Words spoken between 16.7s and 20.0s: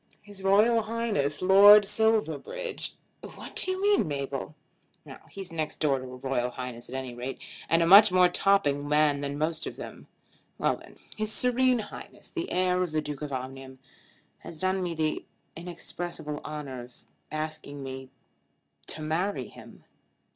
of asking me to marry him."